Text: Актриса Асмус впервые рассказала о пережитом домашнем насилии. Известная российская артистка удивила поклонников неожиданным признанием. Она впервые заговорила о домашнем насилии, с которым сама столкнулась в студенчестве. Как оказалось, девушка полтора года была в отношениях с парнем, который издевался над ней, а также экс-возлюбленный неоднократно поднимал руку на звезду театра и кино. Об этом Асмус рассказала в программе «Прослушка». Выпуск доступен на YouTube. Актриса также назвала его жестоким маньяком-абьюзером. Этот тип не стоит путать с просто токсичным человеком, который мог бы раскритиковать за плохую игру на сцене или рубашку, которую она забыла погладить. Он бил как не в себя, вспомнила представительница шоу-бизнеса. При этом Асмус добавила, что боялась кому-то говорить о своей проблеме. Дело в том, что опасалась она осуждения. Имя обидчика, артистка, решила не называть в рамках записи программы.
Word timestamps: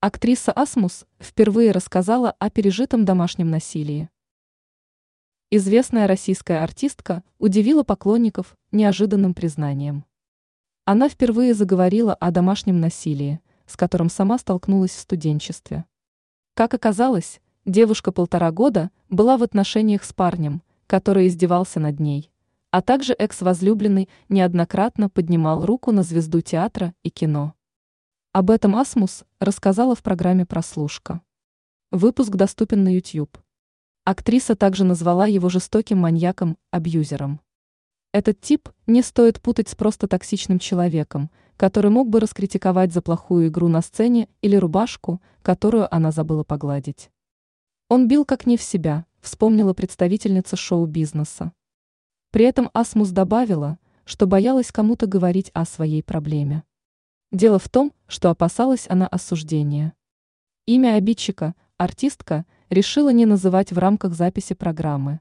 Актриса 0.00 0.52
Асмус 0.52 1.06
впервые 1.18 1.72
рассказала 1.72 2.30
о 2.38 2.50
пережитом 2.50 3.04
домашнем 3.04 3.50
насилии. 3.50 4.08
Известная 5.50 6.06
российская 6.06 6.62
артистка 6.62 7.24
удивила 7.40 7.82
поклонников 7.82 8.56
неожиданным 8.70 9.34
признанием. 9.34 10.04
Она 10.84 11.08
впервые 11.08 11.52
заговорила 11.52 12.14
о 12.14 12.30
домашнем 12.30 12.78
насилии, 12.78 13.40
с 13.66 13.76
которым 13.76 14.08
сама 14.08 14.38
столкнулась 14.38 14.92
в 14.92 15.00
студенчестве. 15.00 15.84
Как 16.54 16.74
оказалось, 16.74 17.40
девушка 17.64 18.12
полтора 18.12 18.52
года 18.52 18.92
была 19.08 19.36
в 19.36 19.42
отношениях 19.42 20.04
с 20.04 20.12
парнем, 20.12 20.62
который 20.86 21.26
издевался 21.26 21.80
над 21.80 21.98
ней, 21.98 22.30
а 22.70 22.82
также 22.82 23.14
экс-возлюбленный 23.14 24.08
неоднократно 24.28 25.10
поднимал 25.10 25.66
руку 25.66 25.90
на 25.90 26.04
звезду 26.04 26.40
театра 26.40 26.94
и 27.02 27.10
кино. 27.10 27.54
Об 28.32 28.50
этом 28.50 28.76
Асмус 28.76 29.24
рассказала 29.40 29.94
в 29.94 30.02
программе 30.02 30.44
«Прослушка». 30.44 31.22
Выпуск 31.90 32.32
доступен 32.32 32.84
на 32.84 32.94
YouTube. 32.94 33.38
Актриса 34.04 34.54
также 34.54 34.84
назвала 34.84 35.26
его 35.26 35.48
жестоким 35.48 36.00
маньяком-абьюзером. 36.00 37.40
Этот 38.12 38.38
тип 38.42 38.68
не 38.86 39.00
стоит 39.00 39.40
путать 39.40 39.70
с 39.70 39.74
просто 39.74 40.08
токсичным 40.08 40.58
человеком, 40.58 41.30
который 41.56 41.90
мог 41.90 42.10
бы 42.10 42.20
раскритиковать 42.20 42.92
за 42.92 43.00
плохую 43.00 43.48
игру 43.48 43.68
на 43.68 43.80
сцене 43.80 44.28
или 44.42 44.56
рубашку, 44.56 45.22
которую 45.40 45.92
она 45.92 46.12
забыла 46.12 46.44
погладить. 46.44 47.10
Он 47.88 48.08
бил 48.08 48.26
как 48.26 48.44
не 48.44 48.58
в 48.58 48.62
себя, 48.62 49.06
вспомнила 49.22 49.72
представительница 49.72 50.54
шоу-бизнеса. 50.54 51.52
При 52.30 52.44
этом 52.44 52.68
Асмус 52.74 53.08
добавила, 53.08 53.78
что 54.04 54.26
боялась 54.26 54.70
кому-то 54.70 55.06
говорить 55.06 55.50
о 55.54 55.64
своей 55.64 56.02
проблеме. 56.02 56.64
Дело 57.30 57.58
в 57.58 57.68
том, 57.68 57.92
что 58.06 58.30
опасалась 58.30 58.86
она 58.88 59.06
осуждения. 59.06 59.92
Имя 60.66 60.94
обидчика, 60.94 61.54
артистка, 61.76 62.46
решила 62.70 63.10
не 63.10 63.26
называть 63.26 63.70
в 63.70 63.78
рамках 63.78 64.14
записи 64.14 64.54
программы. 64.54 65.20